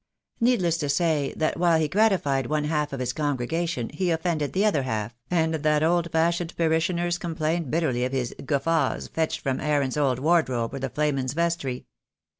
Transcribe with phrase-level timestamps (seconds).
[0.39, 4.09] Need less to say, that while he gratified one half of his con gregation he
[4.09, 9.41] offended the other half, and that old fashioned parishioners complained bitterly of his "gewgaws fetched
[9.41, 11.85] from Aaron's old wardrobe or the flamen's vestry."